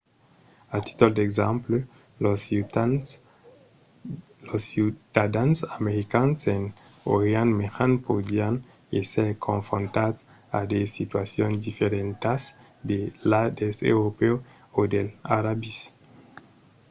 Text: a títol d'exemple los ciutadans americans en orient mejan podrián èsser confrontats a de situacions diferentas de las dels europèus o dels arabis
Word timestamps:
a 0.75 0.77
títol 0.87 1.11
d'exemple 1.15 1.77
los 4.49 4.63
ciutadans 4.71 5.57
americans 5.79 6.37
en 6.55 6.63
orient 7.15 7.49
mejan 7.61 7.91
podrián 8.07 8.55
èsser 8.99 9.29
confrontats 9.47 10.19
a 10.57 10.59
de 10.71 10.79
situacions 10.97 11.55
diferentas 11.67 12.41
de 12.89 12.99
las 13.29 13.47
dels 13.59 13.79
europèus 13.93 14.41
o 14.79 14.81
dels 14.93 15.13
arabis 15.37 15.77